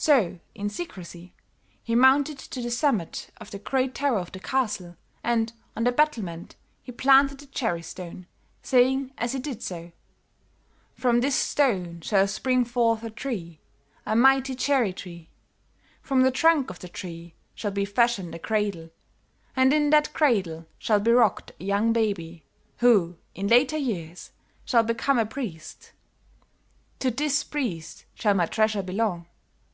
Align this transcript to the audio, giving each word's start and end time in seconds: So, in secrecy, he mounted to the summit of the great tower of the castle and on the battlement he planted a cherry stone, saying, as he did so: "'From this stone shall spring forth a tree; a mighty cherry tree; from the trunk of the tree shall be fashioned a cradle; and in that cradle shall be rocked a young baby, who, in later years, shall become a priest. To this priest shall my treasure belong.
So, 0.00 0.38
in 0.54 0.70
secrecy, 0.70 1.34
he 1.82 1.96
mounted 1.96 2.38
to 2.38 2.62
the 2.62 2.70
summit 2.70 3.30
of 3.40 3.50
the 3.50 3.58
great 3.58 3.96
tower 3.96 4.18
of 4.20 4.30
the 4.30 4.38
castle 4.38 4.96
and 5.24 5.52
on 5.76 5.82
the 5.82 5.90
battlement 5.90 6.54
he 6.84 6.92
planted 6.92 7.42
a 7.42 7.46
cherry 7.46 7.82
stone, 7.82 8.28
saying, 8.62 9.12
as 9.18 9.32
he 9.32 9.40
did 9.40 9.60
so: 9.60 9.90
"'From 10.94 11.18
this 11.18 11.34
stone 11.34 12.00
shall 12.00 12.28
spring 12.28 12.64
forth 12.64 13.02
a 13.02 13.10
tree; 13.10 13.60
a 14.06 14.14
mighty 14.14 14.54
cherry 14.54 14.92
tree; 14.92 15.30
from 16.00 16.22
the 16.22 16.30
trunk 16.30 16.70
of 16.70 16.78
the 16.78 16.88
tree 16.88 17.34
shall 17.56 17.72
be 17.72 17.84
fashioned 17.84 18.32
a 18.36 18.38
cradle; 18.38 18.90
and 19.56 19.72
in 19.72 19.90
that 19.90 20.14
cradle 20.14 20.64
shall 20.78 21.00
be 21.00 21.10
rocked 21.10 21.50
a 21.58 21.64
young 21.64 21.92
baby, 21.92 22.44
who, 22.76 23.18
in 23.34 23.48
later 23.48 23.76
years, 23.76 24.30
shall 24.64 24.84
become 24.84 25.18
a 25.18 25.26
priest. 25.26 25.90
To 27.00 27.10
this 27.10 27.42
priest 27.42 28.04
shall 28.14 28.34
my 28.34 28.46
treasure 28.46 28.84
belong. 28.84 29.26